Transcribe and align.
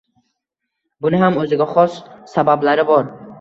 Buni 1.05 1.19
ham 1.23 1.37
o‘ziga 1.41 1.67
xos 1.75 1.99
sabablari 2.33 2.89
bor. 2.91 3.07